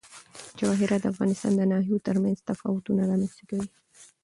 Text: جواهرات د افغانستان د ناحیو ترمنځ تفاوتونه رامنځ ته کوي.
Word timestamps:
جواهرات 0.59 1.01
د 1.03 1.05
افغانستان 1.13 1.51
د 1.55 1.61
ناحیو 1.71 2.03
ترمنځ 2.07 2.37
تفاوتونه 2.49 3.01
رامنځ 3.11 3.33
ته 3.37 3.43
کوي. 3.49 3.67